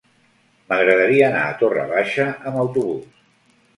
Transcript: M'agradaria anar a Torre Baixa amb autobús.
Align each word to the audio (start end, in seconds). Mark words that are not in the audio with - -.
M'agradaria 0.71 1.27
anar 1.27 1.43
a 1.49 1.53
Torre 1.61 1.85
Baixa 1.93 2.25
amb 2.33 2.61
autobús. 2.67 3.05